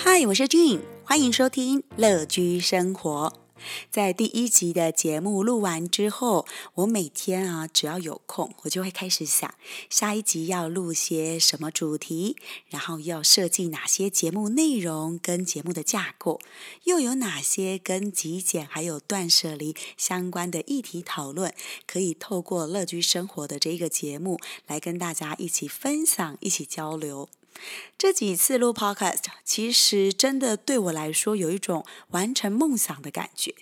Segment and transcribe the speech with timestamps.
[0.00, 3.32] 嗨，我是俊，欢迎收听乐居生活。
[3.90, 9.52] 在第一集的节目录完之后，我每天啊，只要有空，我就会开始想
[9.90, 12.36] 下一集要录些什么主题，
[12.68, 16.40] 然后要设计哪些节目内容跟节目的架构，
[16.84, 21.52] 又有哪些跟极简还有断舍离相关的议题讨论，
[21.88, 27.28] 可以透过乐居生活的这一个节目来跟大家一起分享、一起交流。
[27.96, 33.54] 这几次录 Podcast，其实真的对我来说有一种完成梦想的感觉。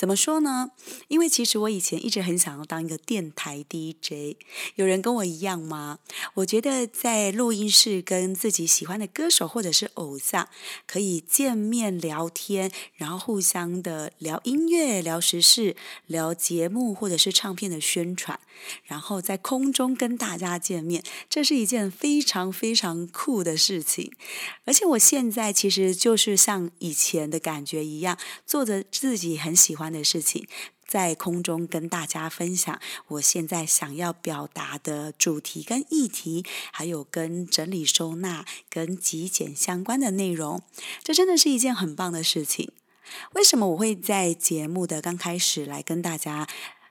[0.00, 0.70] 怎么说呢？
[1.08, 4.38] 因为其实我以前一直很想要当一个电台 DJ。
[4.76, 5.98] 有人跟我一样吗？
[6.36, 10.48] 我觉得在录音室跟自己喜欢的歌手或者是偶像
[10.86, 18.40] 可以见面聊天，然后互相的聊音乐、聊时事、聊节目或者是唱片的宣传，
[18.84, 24.10] 然后在空中跟大家见面，这是一件非常非常酷的事情。
[24.64, 28.16] 而且我现在其实就是像以前的感觉一样，
[28.46, 30.46] 做着自己很喜欢的事情，
[30.86, 40.62] 在空中跟大家分享我现在想要表达的主题跟议题，还有跟整理收纳、跟极简相关的内容，
[41.02, 42.72] 这真的是一件很棒的事情。
[43.34, 46.46] 为什么我会在节目的刚开始来跟大家？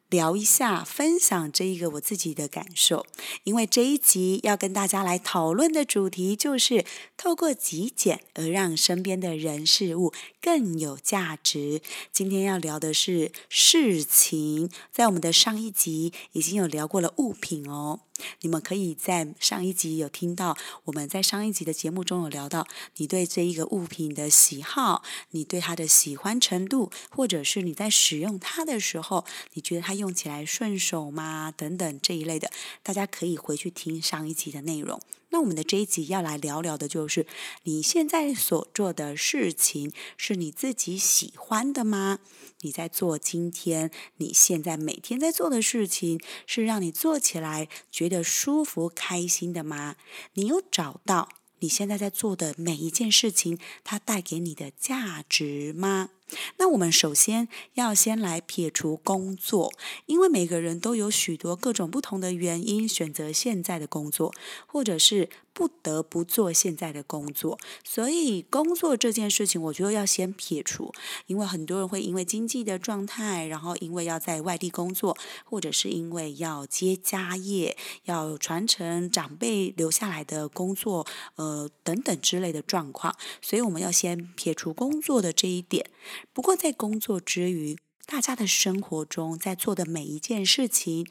[0.10, 3.06] 聊一下，分享这一个我自己的感受，
[3.44, 6.84] 因为这一集要跟大家来讨论的主题就是
[7.16, 11.82] 透过极简而让身边的人事物更有价值。
[12.12, 18.00] 今天要聊的是事情，在我们的上一集已经有聊过了物品哦。
[18.42, 22.68] 你们可以在上一集有听到，我们在上一集的节目中有聊到
[22.98, 31.52] 你对这一个物品的喜好，你对它的喜欢程度，或者是你在使用它的时候，你觉得它用起来顺手吗？
[31.56, 32.52] 等等这一类的，
[32.84, 35.00] 大家可以回去听上一集的内容。
[35.30, 37.28] 那我们的这一集要来聊聊的就是
[37.64, 42.20] 你现在所做的事情是你自己喜欢的吗？
[42.62, 49.96] 你在做今天你现在每天在做的事情是让你做起来觉得舒服开心的吗？
[50.34, 51.30] 你有找到
[51.60, 56.10] 你现在在做的每一件事情它带给你的价值吗？
[56.58, 59.72] 那我们首先要先来撇除工作，
[60.06, 64.34] 因为每个人都有许多各种不同的原因选择现在的工作，
[64.66, 65.30] 或者是。
[65.52, 70.94] 不得不做现在的工作，所以工作这件事情，我觉得要先撇除，
[71.26, 77.76] 因为很多人会因为经济的状态，然后因为要在外地工作，或者是因为要接家业、
[78.06, 85.90] 要传承长辈留下来的工作，呃等等之类的状况，所以我们要先撇除工作的这一点。
[86.34, 91.06] 不过在工作之余，大家的生活中在做的每一件事情，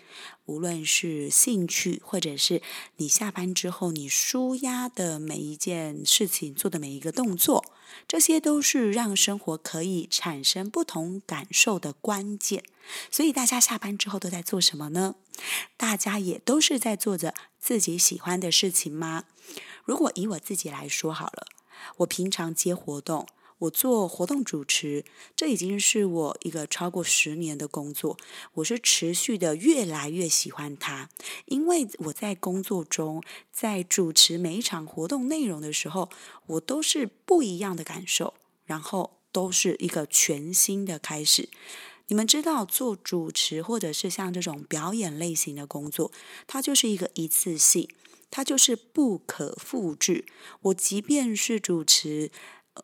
[0.46, 2.60] 无论是兴趣，或者是
[2.96, 7.64] 你下班之后你舒压的每一件事情，做的每一个动作，
[8.08, 12.64] 这些都是让生活可以产生不同感受的关键。
[13.10, 15.14] 所以大家下班之后都在做什么呢？
[15.76, 19.24] 大家也都是在做着自己喜欢的事情吗？
[19.84, 21.46] 如果以我自己来说好了，
[21.98, 23.28] 我平常接活动。
[23.58, 25.04] 我做活动主持，
[25.34, 28.16] 这已经是我一个超过十年的工作。
[28.54, 31.08] 我是持续的越来越喜欢它，
[31.46, 33.20] 因为我在工作中，
[33.50, 36.08] 在主持每一场活动内容的时候，
[36.46, 41.48] 我都是不一样的感受，然后都是一个全新的开始。
[42.06, 46.12] 你们知道，做主持或者是像这种表演类型的工作，
[46.46, 47.88] 它就是一个一次性，
[48.30, 50.24] 它就是不可复制。
[50.62, 52.30] 我即便是主持。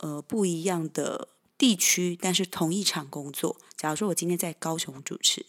[0.00, 3.56] 呃，不一样的地区，但是同一场工作。
[3.76, 5.44] 假如说我今天在高雄主持，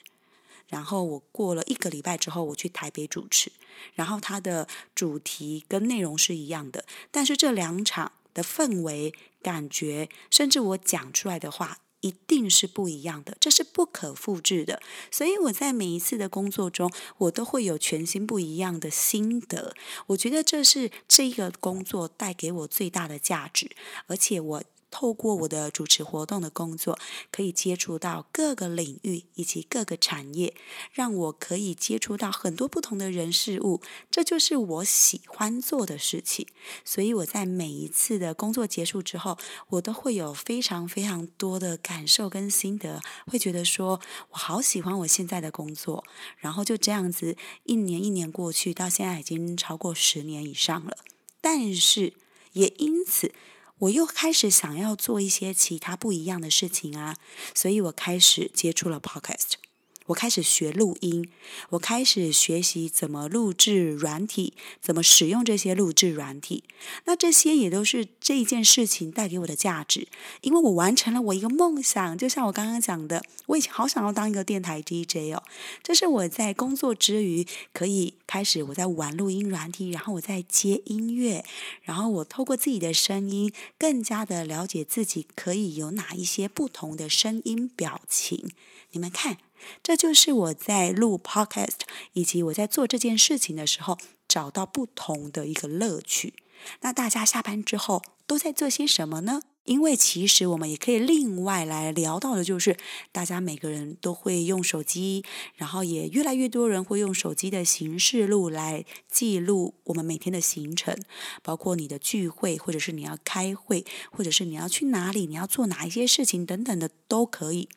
[0.68, 3.52] 然后我过了一个礼拜之后，我去台北主持，
[3.94, 11.80] 然后它的主题跟内容是一样的，但是这两场的氛围、感觉，甚至我讲出来的话。
[12.02, 14.82] 一定是不一样的，这是不可复制的。
[15.10, 19.76] 所以我在每一次的工作中，我都会有全新不一样的心得。
[20.08, 23.72] 我觉得这是这一个工作带给我最大的价值，
[24.08, 24.64] 而且我。
[24.96, 26.98] 透过我的主持活动的工作，
[27.30, 30.56] 可以接触到各个领域以及各个产业，
[30.94, 36.48] 让我可以接触到很多不同的人事物，这就是我喜欢做的事情。
[36.86, 39.38] 所以我在每一次的工作结束之后，
[39.68, 44.00] 我都会有非常非常多的感受跟心得，会觉得说
[44.30, 46.06] 我好喜欢我现在的工作。
[46.38, 50.96] 然后就这样子，一年一年过去，到现在已经超过十年以上了。
[51.42, 52.14] 但是
[52.54, 53.34] 也因此。
[53.80, 57.18] 我又开始想要做一些其他不一样的事情啊，
[57.54, 59.65] 所以我开始接触了 podcast。
[60.08, 61.30] 我开始学录音，
[61.72, 66.64] 我开始学习怎么录制软体，怎么使用这些录制软体。
[67.06, 70.08] 那这些也都是这一件事情带给我的价值，
[70.42, 72.16] 因为我完成了我一个梦想。
[72.18, 75.42] 就像我刚刚讲的，我以前好想要当一个电台 DJ 哦。
[75.82, 81.44] 这是我在工作之余可以开始我在玩录音软体，然后我在接音乐，
[81.82, 88.52] 然后我透过自己的声音，更加的了解自己可以有哪一些不同的声音表情。
[88.92, 89.38] 你们看。
[89.82, 91.82] 这就是我在录 podcast
[92.14, 93.98] 以及我在做这件事情的时候
[94.28, 96.34] 找到不同的一个乐趣。
[96.82, 99.42] 那大家下班之后都在做些什么呢？
[99.66, 102.78] 因为其实我们也可以另外来聊到的，就是
[103.12, 105.24] 大家每个人都会用手机，
[105.56, 110.96] 然后也越来越多人会用手机的形式录来记录我们每天的行程，
[111.44, 117.68] 包括你的聚会，或者是你要开会，或者是你要去哪里，你要做哪一些事情等等的都可以。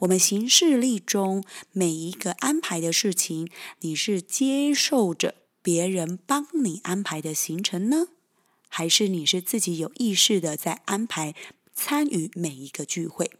[0.00, 3.48] 我们行事历中每一个安排的事情，
[3.80, 8.08] 你是接受着别人帮你安排的行程呢？
[8.76, 11.34] 还是你是自己有意识的在安排
[11.74, 13.30] 参与每一个聚会，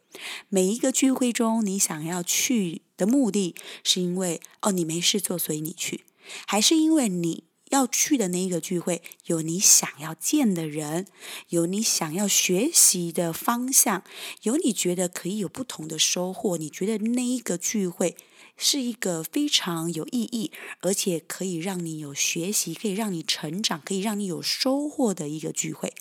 [0.48, 3.54] 每一个聚会中你想要去的目的
[3.84, 6.06] 是因为哦你没事做所以你去，
[6.46, 11.06] 还是因为你要去的那一个聚会有你想要见的人，
[11.50, 14.02] 有你想要学习的方向，
[14.44, 18.16] 有你觉得可以有不同的收获，你觉得那一个聚会。
[18.56, 20.50] 是一个非常有意义，
[20.80, 25.92] 而且可以让你有学习，可以让你成长，可以让你有收获的一个聚会。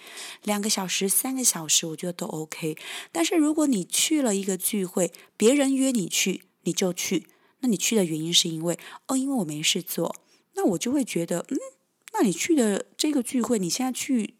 [0.43, 2.77] 两个小时、三个小时，我觉得都 OK。
[3.11, 7.27] 但是如果你去了一个聚会，别人约你去，你就去，
[7.59, 10.15] 那你去的原因是因为哦，因为我没事做，
[10.53, 11.57] 那我就会觉得，嗯，
[12.13, 14.35] 那你去的这个聚会，你现在去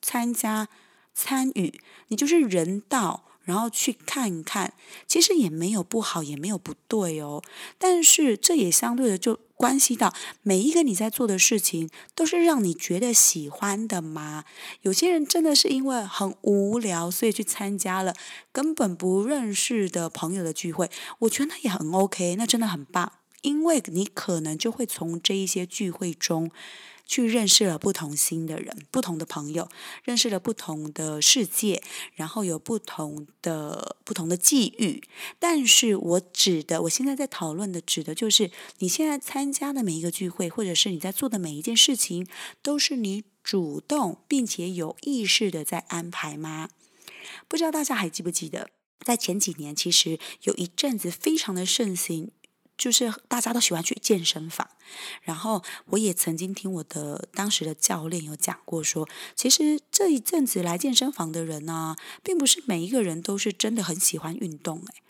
[0.00, 0.68] 参加
[1.14, 1.78] 参与，
[2.08, 3.27] 你就是人到。
[3.48, 4.74] 然后去看看，
[5.06, 7.42] 其实也没有不好，也没有不对哦。
[7.78, 10.12] 但是这也相对的就关系到
[10.42, 14.44] 每一个你在做的事情，都是让你觉得喜欢的吗？
[14.82, 18.12] 有些人真的是因为很无聊，所以去参加了
[18.52, 20.90] 根本不认识的朋友的聚会。
[21.20, 23.10] 我觉得那也很 OK，那真的很棒，
[23.40, 26.50] 因为你可能就会从这一些聚会中。
[27.08, 29.68] 去认识了不同新的人，不同的朋友，
[30.04, 31.82] 认识了不同的世界，
[32.14, 35.02] 然后有不同的不同的际遇。
[35.38, 38.50] 但是我指的，我现在在讨论的，指的就是
[38.80, 42.26] 你现在参加的每一个聚会，或者是你在做的每一件事情，
[42.62, 46.68] 都是你主动并且有意识的在安排吗？
[47.48, 48.68] 不知道大家还记不记得，
[49.02, 52.30] 在前几年，其实有一阵子非常的盛行。
[52.78, 54.70] 就是大家都喜欢去健身房，
[55.22, 64.78] 然后我也曾经听我的当时的教练有讲过，说其实这一阵子来健身房的人呢，并不是每一个人都是真的很喜欢运动。
[64.78, 65.02] 诶，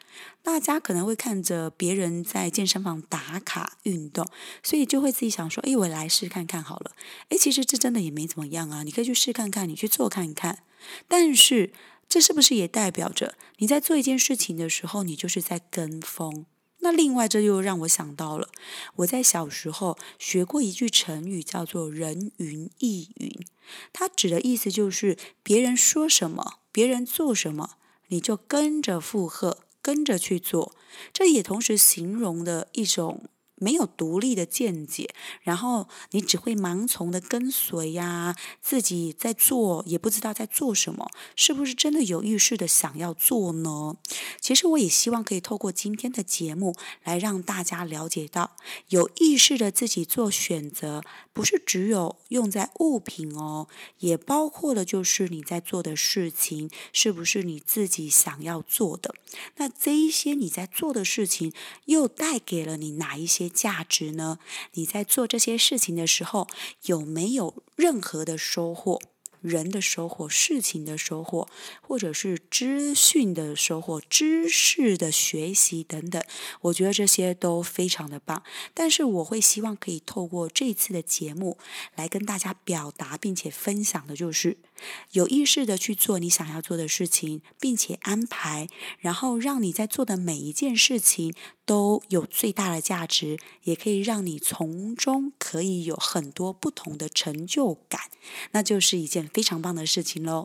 [0.42, 4.26] 大家可能会看着别人在健身房打卡运动，
[4.62, 6.92] 所以就会自己想说，哎，我来试看看好了。
[7.28, 10.64] 哎，其实这真的也没怎么样啊，你可以去试看看，你去做看看。
[11.06, 11.72] 但是
[12.08, 16.46] 这是不是也代表着你在做一件事情的时候，你就是在跟风？
[16.80, 18.48] 那另外，这又让我想到了，
[18.96, 23.38] 我在小时候学过一句成语，叫做“人云亦云”。
[23.92, 27.76] 它指的意思就是别人说什么，别人做什么，
[28.08, 30.74] 你就跟着附和，跟着去做。
[31.12, 33.24] 这也同时形容的一种。
[33.60, 35.10] 没有独立的见解，
[35.42, 43.96] 然后你只会盲从的跟随呀，自己在做也不知道在做什么，是不是真的有意识的想要做呢？
[44.40, 48.56] 其实我也希望可以透过今天的节目来让大家了解到，
[48.88, 53.66] 有意识的自己做选择，不是只有用在物品哦，
[53.98, 59.14] 也包括了就是你在做的事情是不是你自己想要做的？
[59.56, 61.52] 那这一些你在做的事情
[61.86, 63.47] 又带给了你哪一些？
[63.48, 64.38] 价值呢？
[64.74, 66.46] 你在做这些事情的时候，
[66.84, 69.00] 有没有任何的收获？
[69.40, 71.48] 人的收获、事情的收获，
[71.80, 76.20] 或者是资讯的收获、知识的学习等等，
[76.62, 78.42] 我觉得这些都非常的棒。
[78.74, 81.56] 但是我会希望可以透过这次的节目
[81.94, 84.58] 来跟大家表达，并且分享的就是。
[85.12, 88.68] 有意识的去做你想要做的事情，并且安排，
[88.98, 91.32] 然后让你在做的每一件事情
[91.64, 98.02] 都有最大的价值，也可以让你从中可以有很多不同的成就感，
[98.52, 100.44] 那就是一件非常棒的事情喽。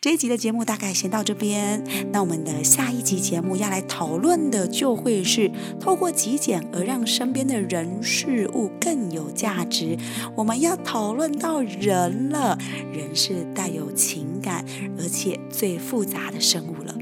[0.00, 1.84] 这一集的节目大概先到这边。
[2.12, 9.98] 那我们的下一集节目要来讨论的，就会是透过极简而让身边的人事物更有价值。
[10.36, 12.58] 我们要讨论到人了，
[12.92, 14.64] 人是带有情感
[14.98, 16.94] 而且最复杂的生物了。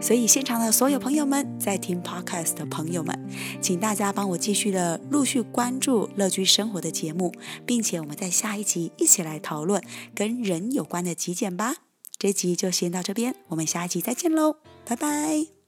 [0.00, 3.16] 所以现场的所有朋友们，在听 Podcast 的朋友们，
[3.60, 7.32] 请大家帮我继续的陆续关注乐居生活的节目，
[7.64, 9.80] 并且我们在下一集一起来讨论
[10.14, 11.76] 跟人有关的极简吧。
[12.22, 14.54] 这集就先到这边我们下一集再见喽
[14.86, 15.61] 拜拜。